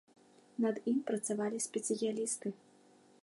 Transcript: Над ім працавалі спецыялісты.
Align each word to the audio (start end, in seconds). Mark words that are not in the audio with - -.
Над 0.65 0.79
ім 0.91 0.97
працавалі 1.09 1.63
спецыялісты. 1.67 2.47